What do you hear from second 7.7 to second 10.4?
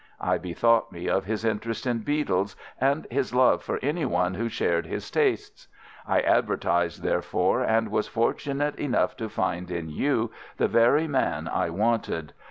was fortunate enough to find in you